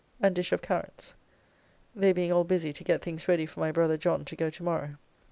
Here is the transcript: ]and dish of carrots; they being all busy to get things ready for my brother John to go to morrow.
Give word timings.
]and 0.19 0.33
dish 0.33 0.51
of 0.51 0.63
carrots; 0.63 1.13
they 1.95 2.11
being 2.11 2.33
all 2.33 2.43
busy 2.43 2.73
to 2.73 2.83
get 2.83 3.03
things 3.03 3.27
ready 3.27 3.45
for 3.45 3.59
my 3.59 3.71
brother 3.71 3.97
John 3.97 4.25
to 4.25 4.35
go 4.35 4.49
to 4.49 4.63
morrow. 4.63 4.95